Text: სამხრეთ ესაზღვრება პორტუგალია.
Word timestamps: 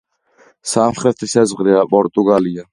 სამხრეთ 0.71 1.23
ესაზღვრება 1.29 1.87
პორტუგალია. 1.95 2.69